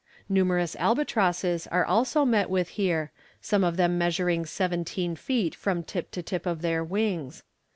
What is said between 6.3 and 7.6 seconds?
of their wings.